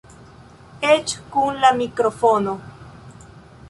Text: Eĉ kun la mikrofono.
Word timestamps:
Eĉ 0.93 1.13
kun 1.37 1.61
la 1.67 1.73
mikrofono. 1.83 2.61